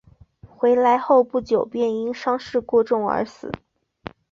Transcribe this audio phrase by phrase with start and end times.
[0.55, 3.51] 回来后不久便因伤势过重而死。